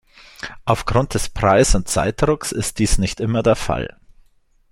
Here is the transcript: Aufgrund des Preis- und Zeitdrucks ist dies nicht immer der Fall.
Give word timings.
Aufgrund 0.65 1.13
des 1.13 1.29
Preis- 1.29 1.75
und 1.75 1.87
Zeitdrucks 1.87 2.51
ist 2.51 2.79
dies 2.79 2.97
nicht 2.97 3.19
immer 3.19 3.43
der 3.43 3.55
Fall. 3.55 3.99